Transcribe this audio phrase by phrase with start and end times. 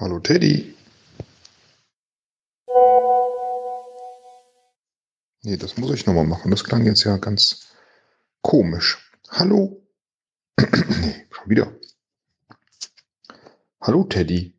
[0.00, 0.74] Hallo Teddy.
[5.42, 6.50] Nee, das muss ich nochmal machen.
[6.50, 7.74] Das klang jetzt ja ganz
[8.40, 9.12] komisch.
[9.28, 9.86] Hallo?
[10.58, 11.70] nee, schon wieder.
[13.82, 14.54] Hallo Teddy.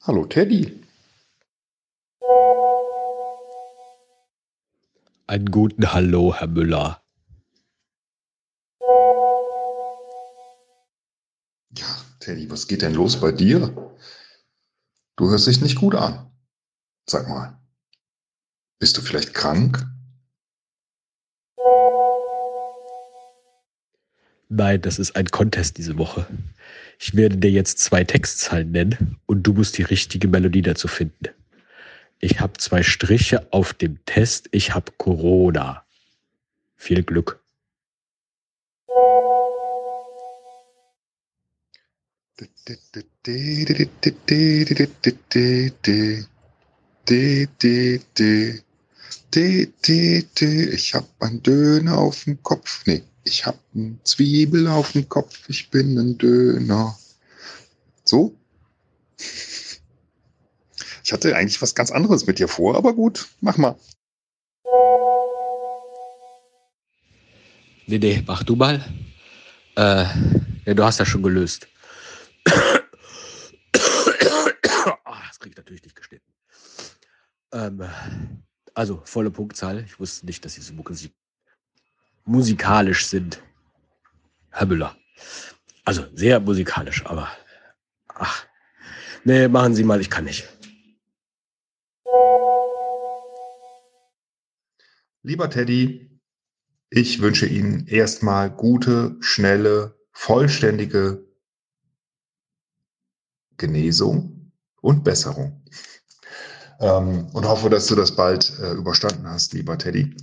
[0.00, 0.82] Hallo Teddy.
[5.28, 7.03] Einen guten Hallo, Herr Müller.
[12.24, 13.92] Teddy, was geht denn los bei dir?
[15.16, 16.30] Du hörst dich nicht gut an.
[17.06, 17.60] Sag mal,
[18.78, 19.86] bist du vielleicht krank?
[24.48, 26.26] Nein, das ist ein Contest diese Woche.
[26.98, 31.28] Ich werde dir jetzt zwei Textzahlen nennen und du musst die richtige Melodie dazu finden.
[32.20, 34.48] Ich habe zwei Striche auf dem Test.
[34.50, 35.84] Ich habe Corona.
[36.76, 37.43] Viel Glück.
[42.36, 42.48] Ich
[50.94, 52.82] hab einen Döner auf dem Kopf.
[52.86, 55.48] Nee, ich hab einen Zwiebel auf dem Kopf.
[55.48, 56.98] Ich bin ein Döner.
[58.04, 58.34] So?
[61.04, 63.78] Ich hatte eigentlich was ganz anderes mit dir vor, aber gut, mach mal.
[67.86, 68.82] Nee, nee, mach du mal.
[69.76, 70.06] Äh,
[70.64, 71.68] ja, du hast ja schon gelöst.
[75.04, 76.32] Ah, das krieg ich natürlich nicht geschnitten.
[77.54, 77.88] Ähm,
[78.74, 79.84] also, volle Punktzahl.
[79.84, 81.14] Ich wusste nicht, dass Sie so musik
[82.24, 83.42] musikalisch sind.
[84.50, 84.96] Herr Müller.
[85.84, 87.28] Also, sehr musikalisch, aber.
[88.08, 88.46] Ach.
[89.24, 90.48] Nee, machen Sie mal, ich kann nicht.
[95.22, 96.20] Lieber Teddy,
[96.90, 101.24] ich wünsche Ihnen erstmal gute, schnelle, vollständige
[103.56, 105.64] Genesung und Besserung.
[106.80, 110.16] Ähm, und hoffe, dass du das bald äh, überstanden hast, lieber Teddy,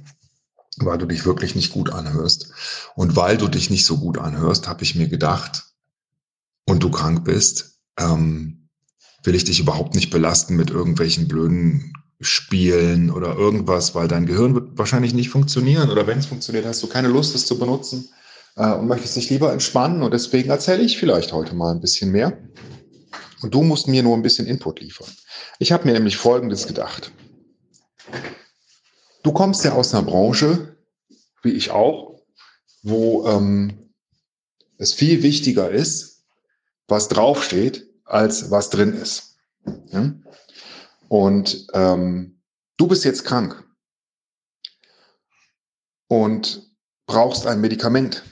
[0.78, 2.52] weil du dich wirklich nicht gut anhörst.
[2.96, 5.64] Und weil du dich nicht so gut anhörst, habe ich mir gedacht,
[6.68, 8.70] und du krank bist, ähm,
[9.24, 14.54] will ich dich überhaupt nicht belasten mit irgendwelchen blöden Spielen oder irgendwas, weil dein Gehirn
[14.54, 15.90] wird wahrscheinlich nicht funktionieren.
[15.90, 18.10] Oder wenn es funktioniert, hast du keine Lust, es zu benutzen
[18.56, 20.04] äh, und möchtest dich lieber entspannen.
[20.04, 22.38] Und deswegen erzähle ich vielleicht heute mal ein bisschen mehr.
[23.42, 25.08] Und du musst mir nur ein bisschen Input liefern.
[25.60, 27.12] Ich habe mir nämlich Folgendes gedacht.
[29.24, 30.78] Du kommst ja aus einer Branche,
[31.44, 32.22] wie ich auch,
[32.84, 33.94] wo ähm,
[34.78, 36.26] es viel wichtiger ist,
[36.88, 39.38] was draufsteht, als was drin ist.
[39.88, 40.14] Ja?
[41.08, 42.42] Und ähm,
[42.78, 43.64] du bist jetzt krank
[46.08, 46.72] und
[47.06, 48.24] brauchst ein Medikament.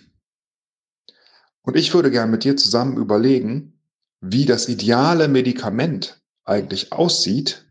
[1.61, 3.79] Und ich würde gerne mit dir zusammen überlegen,
[4.21, 6.18] wie das ideale Medikament
[6.49, 7.65] eigentlich aussieht,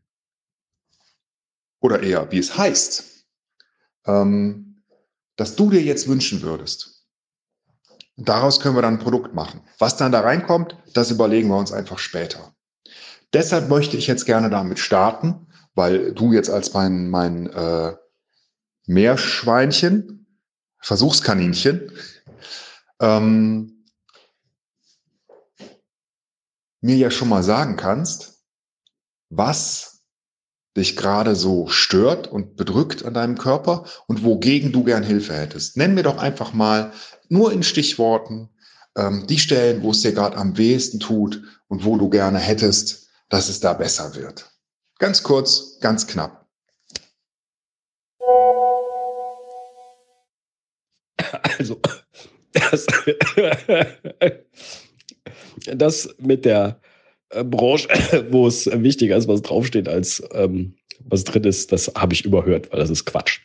[1.80, 3.24] oder eher wie es heißt,
[4.06, 4.82] ähm,
[5.36, 7.06] dass du dir jetzt wünschen würdest.
[8.16, 9.60] daraus können wir dann ein Produkt machen.
[9.78, 12.52] Was dann da reinkommt, das überlegen wir uns einfach später.
[13.32, 17.94] Deshalb möchte ich jetzt gerne damit starten, weil du jetzt als mein, mein äh,
[18.86, 20.26] Meerschweinchen,
[20.80, 21.92] Versuchskaninchen,
[23.00, 23.84] ähm,
[26.80, 28.37] mir ja schon mal sagen kannst,
[29.30, 30.02] was
[30.76, 35.76] dich gerade so stört und bedrückt an deinem Körper und wogegen du gern Hilfe hättest.
[35.76, 36.92] Nenn mir doch einfach mal
[37.28, 38.48] nur in Stichworten
[38.96, 43.08] ähm, die Stellen, wo es dir gerade am wehesten tut und wo du gerne hättest,
[43.28, 44.50] dass es da besser wird.
[44.98, 46.46] Ganz kurz, ganz knapp.
[51.58, 51.80] Also,
[52.52, 52.86] das,
[55.66, 56.80] das mit der
[57.30, 57.88] Branche,
[58.30, 62.70] wo es wichtiger ist, was draufsteht, als ähm, was drin ist, das habe ich überhört,
[62.72, 63.40] weil das ist Quatsch.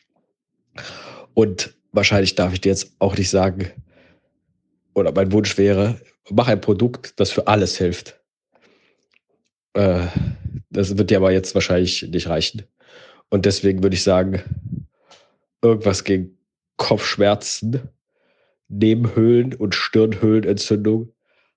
[1.33, 3.71] Und wahrscheinlich darf ich dir jetzt auch nicht sagen,
[4.95, 5.99] oder mein Wunsch wäre,
[6.29, 8.19] mach ein Produkt, das für alles hilft.
[9.73, 10.07] Äh,
[10.69, 12.63] das wird dir aber jetzt wahrscheinlich nicht reichen.
[13.29, 14.41] Und deswegen würde ich sagen,
[15.61, 16.37] irgendwas gegen
[16.77, 17.89] Kopfschmerzen,
[18.69, 21.13] Nebenhöhlen- und Stirnhöhlenentzündung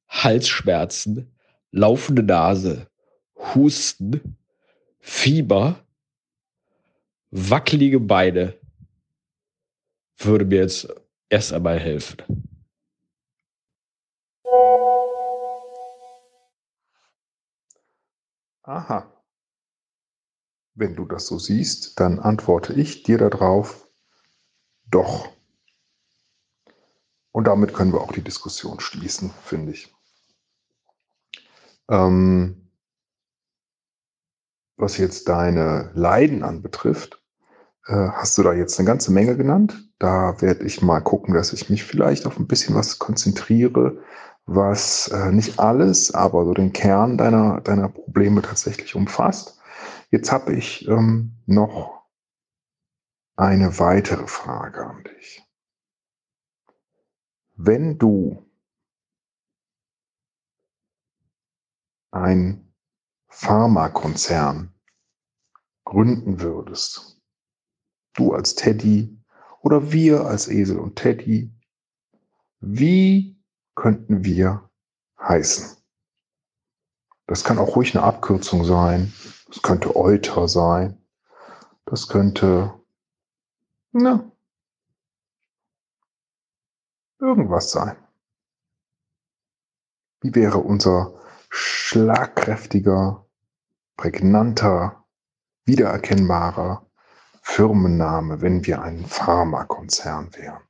[0.08, 1.35] Halsschmerzen,
[1.70, 2.88] laufende Nase,
[3.54, 4.36] Husten,
[4.98, 5.84] Fieber,
[7.30, 8.58] wackelige Beine
[10.18, 10.88] würde mir jetzt
[11.28, 12.16] erst einmal helfen.
[18.62, 19.12] Aha.
[20.74, 23.88] Wenn du das so siehst, dann antworte ich dir darauf,
[24.90, 25.28] doch.
[27.32, 29.95] Und damit können wir auch die Diskussion schließen, finde ich.
[31.88, 32.70] Ähm,
[34.76, 37.22] was jetzt deine Leiden anbetrifft,
[37.86, 39.90] äh, hast du da jetzt eine ganze Menge genannt.
[39.98, 43.98] Da werde ich mal gucken, dass ich mich vielleicht auf ein bisschen was konzentriere,
[44.44, 49.58] was äh, nicht alles, aber so den Kern deiner, deiner Probleme tatsächlich umfasst.
[50.10, 52.02] Jetzt habe ich ähm, noch
[53.36, 55.42] eine weitere Frage an dich.
[57.56, 58.45] Wenn du
[62.22, 62.72] ein
[63.28, 64.74] Pharmakonzern
[65.84, 67.20] gründen würdest,
[68.14, 69.16] du als Teddy
[69.60, 71.52] oder wir als Esel und Teddy,
[72.60, 73.38] wie
[73.74, 74.70] könnten wir
[75.20, 75.76] heißen?
[77.26, 79.12] Das kann auch ruhig eine Abkürzung sein.
[79.48, 81.04] Das könnte Euter sein.
[81.84, 82.80] Das könnte,
[83.92, 84.30] na,
[87.18, 87.96] irgendwas sein.
[90.20, 91.25] Wie wäre unser
[91.56, 93.26] schlagkräftiger,
[93.96, 95.04] prägnanter,
[95.64, 96.86] wiedererkennbarer
[97.40, 100.60] Firmenname, wenn wir ein Pharmakonzern wären?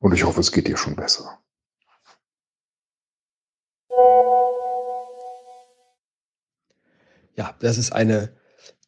[0.00, 1.38] Und ich hoffe, es geht dir schon besser.
[7.36, 8.36] Ja, das ist eine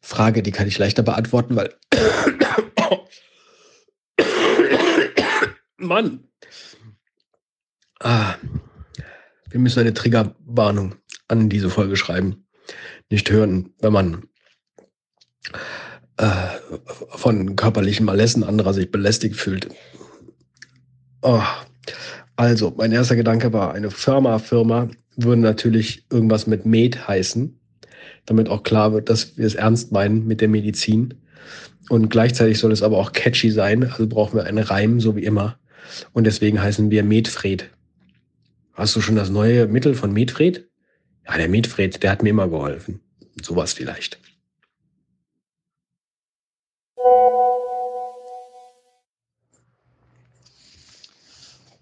[0.01, 1.79] Frage, die kann ich leichter beantworten, weil
[5.77, 6.29] Mann.
[8.01, 8.35] Ah,
[9.51, 10.95] wir müssen eine Triggerwarnung
[11.29, 12.45] an diese Folge schreiben.
[13.11, 14.23] Nicht hören, wenn man
[16.17, 16.27] äh,
[17.11, 19.69] von körperlichen Malessen anderer sich belästigt fühlt.
[21.23, 21.43] Oh.
[22.37, 27.59] Also, mein erster Gedanke war, eine Firma, Firma würde natürlich irgendwas mit Med heißen,
[28.25, 31.15] damit auch klar wird, dass wir es ernst meinen mit der Medizin.
[31.91, 35.25] Und gleichzeitig soll es aber auch catchy sein, also brauchen wir einen Reim, so wie
[35.25, 35.59] immer.
[36.13, 37.71] Und deswegen heißen wir Medfred.
[38.81, 40.67] Hast du schon das neue Mittel von Medfred?
[41.27, 43.03] Ja, der Medfred, der hat mir immer geholfen.
[43.43, 44.19] Sowas vielleicht.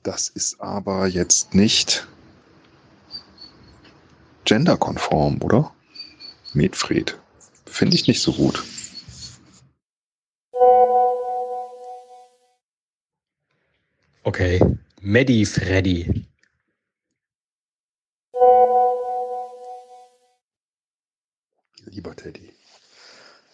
[0.03, 2.09] Das ist aber jetzt nicht
[4.45, 5.73] genderkonform, oder?
[6.53, 7.17] Medfred.
[7.65, 8.65] Finde ich nicht so gut.
[14.25, 14.61] Okay.
[15.01, 16.28] Medi Freddy.
[21.99, 22.53] Lieber Teddy.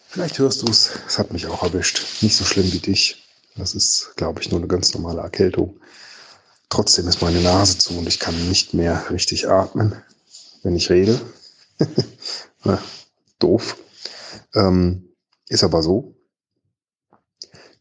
[0.07, 0.91] Vielleicht hörst du es.
[1.07, 2.21] Es hat mich auch erwischt.
[2.21, 3.27] Nicht so schlimm wie dich.
[3.55, 5.79] Das ist, glaube ich, nur eine ganz normale Erkältung.
[6.69, 9.99] Trotzdem ist meine Nase zu und ich kann nicht mehr richtig atmen,
[10.61, 11.19] wenn ich rede.
[12.63, 12.79] Na,
[13.39, 13.77] doof.
[14.53, 15.09] Ähm,
[15.49, 16.15] ist aber so.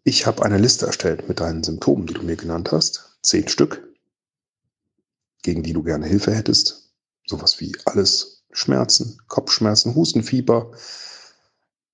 [0.02, 3.18] Ich habe eine Liste erstellt mit deinen Symptomen, die du mir genannt hast.
[3.20, 3.86] Zehn Stück,
[5.42, 6.90] gegen die du gerne Hilfe hättest.
[7.26, 10.70] Sowas wie alles Schmerzen, Kopfschmerzen, Hustenfieber,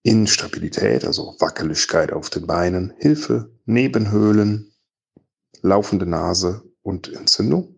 [0.02, 4.72] Instabilität, also Wackeligkeit auf den Beinen, Hilfe, Nebenhöhlen,
[5.62, 7.76] laufende Nase und Entzündung.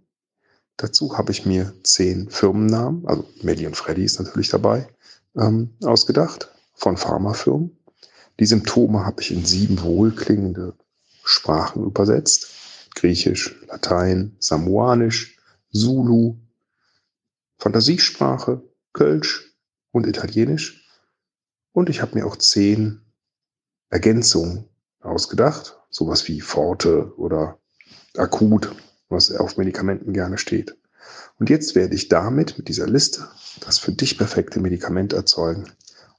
[0.76, 4.88] Dazu habe ich mir zehn Firmennamen, also Melly und Freddy ist natürlich dabei,
[5.36, 7.76] ähm, ausgedacht von Pharmafirmen.
[8.40, 10.74] Die Symptome habe ich in sieben wohlklingende
[11.22, 12.48] Sprachen übersetzt.
[12.94, 15.38] Griechisch, Latein, Samoanisch,
[15.72, 16.36] Zulu,
[17.58, 18.62] Fantasiesprache,
[18.92, 19.54] Kölsch
[19.90, 20.88] und Italienisch.
[21.72, 23.00] Und ich habe mir auch zehn
[23.88, 24.68] Ergänzungen
[25.00, 27.58] ausgedacht, sowas wie Forte oder
[28.16, 28.74] akut,
[29.08, 30.76] was auf Medikamenten gerne steht.
[31.38, 33.28] Und jetzt werde ich damit, mit dieser Liste,
[33.60, 35.70] das für dich perfekte Medikament erzeugen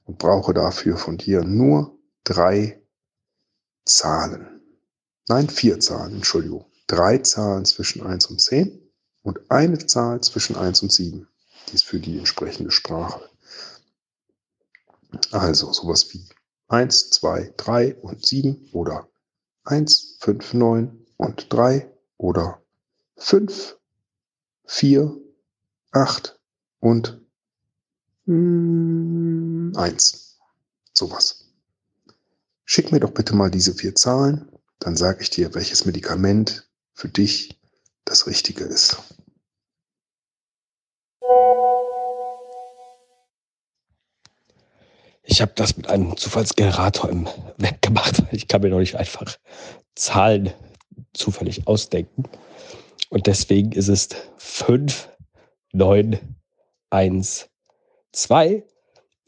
[0.04, 2.82] und brauche dafür von dir nur drei
[3.84, 4.60] Zahlen.
[5.28, 6.66] Nein, vier Zahlen, Entschuldigung.
[6.86, 8.78] Drei Zahlen zwischen 1 und 10
[9.22, 11.26] und eine Zahl zwischen 1 und 7.
[11.68, 13.28] Die ist für die entsprechende Sprache.
[15.30, 16.24] Also sowas wie
[16.68, 19.08] 1, 2, 3 und 7 oder
[19.64, 22.60] 1, 5, 9 und 3 oder
[23.16, 23.76] 5,
[24.66, 25.16] 4,
[25.92, 26.38] 8
[26.80, 27.20] und
[28.26, 30.38] 1.
[30.94, 31.44] Sowas.
[32.64, 37.08] Schick mir doch bitte mal diese vier Zahlen, dann sage ich dir, welches Medikament für
[37.08, 37.60] dich
[38.04, 38.96] das Richtige ist.
[45.26, 47.26] Ich habe das mit einem Zufallsgenerator im
[47.56, 49.38] Web gemacht, weil ich kann mir noch nicht einfach
[49.94, 50.52] Zahlen
[51.12, 52.24] zufällig ausdenken.
[53.08, 55.08] Und deswegen ist es 5,
[55.72, 56.18] 9,
[56.90, 57.48] 1,
[58.12, 58.64] 2.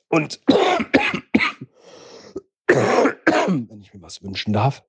[0.09, 0.41] Und
[2.67, 4.85] wenn ich mir was wünschen darf,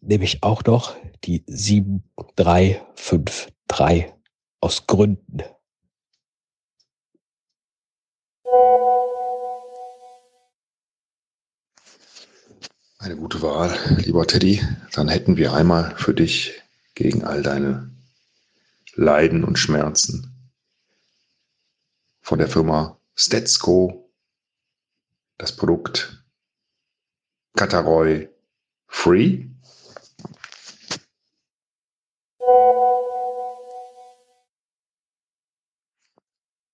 [0.00, 0.94] nehme ich auch noch
[1.24, 4.12] die 7353
[4.60, 5.42] aus Gründen.
[13.04, 14.62] Eine gute Wahl, lieber Teddy.
[14.92, 16.62] Dann hätten wir einmal für dich
[16.94, 17.90] gegen all deine
[18.94, 20.32] Leiden und Schmerzen
[22.22, 24.10] von der Firma Stetsko
[25.36, 26.24] das Produkt
[27.54, 28.30] Cataroy
[28.86, 29.48] Free.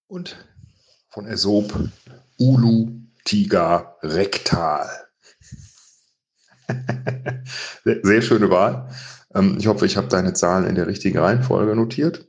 [0.06, 0.36] Und
[1.08, 1.74] von Aesop
[2.38, 5.09] Ulu Tiger Rektal.
[7.84, 8.88] Sehr schöne Wahl.
[9.34, 12.26] Ähm, ich hoffe, ich habe deine Zahlen in der richtigen Reihenfolge notiert.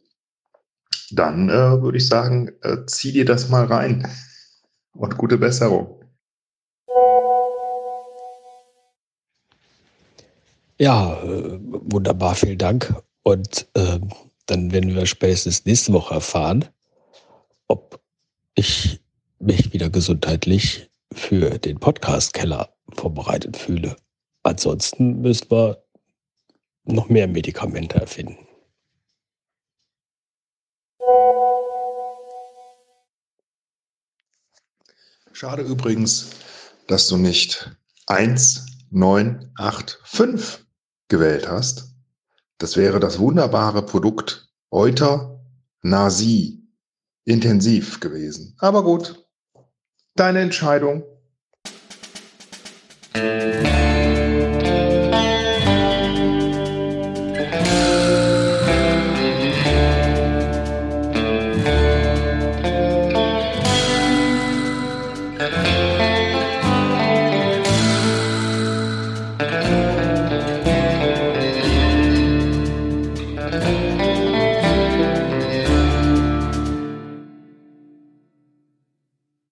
[1.12, 4.08] Dann äh, würde ich sagen, äh, zieh dir das mal rein
[4.94, 6.02] und gute Besserung.
[10.78, 12.94] Ja, äh, wunderbar, vielen Dank.
[13.24, 14.00] Und äh,
[14.48, 16.66] dann werden wir spätestens nächste Woche erfahren,
[17.68, 18.02] ob
[18.56, 19.00] ich
[19.40, 23.96] mich wieder gesundheitlich für den Podcast-Keller vorbereitet fühle.
[24.44, 25.84] Ansonsten müssen wir
[26.84, 28.48] noch mehr Medikamente erfinden.
[35.32, 36.30] Schade übrigens,
[36.88, 37.76] dass du nicht
[38.08, 40.66] 1985
[41.08, 41.94] gewählt hast.
[42.58, 45.42] Das wäre das wunderbare Produkt Euter
[45.82, 46.62] Nasi
[47.26, 48.56] intensiv gewesen.
[48.60, 49.28] Aber gut,
[50.16, 51.04] deine Entscheidung.